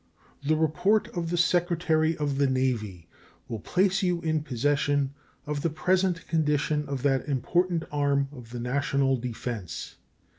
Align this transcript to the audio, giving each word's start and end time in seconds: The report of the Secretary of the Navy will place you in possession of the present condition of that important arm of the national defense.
The 0.43 0.55
report 0.55 1.09
of 1.15 1.29
the 1.29 1.37
Secretary 1.37 2.17
of 2.17 2.39
the 2.39 2.47
Navy 2.47 3.07
will 3.47 3.59
place 3.59 4.01
you 4.01 4.19
in 4.21 4.41
possession 4.41 5.13
of 5.45 5.61
the 5.61 5.69
present 5.69 6.25
condition 6.27 6.89
of 6.89 7.03
that 7.03 7.27
important 7.29 7.83
arm 7.91 8.27
of 8.31 8.49
the 8.49 8.59
national 8.59 9.17
defense. 9.17 9.97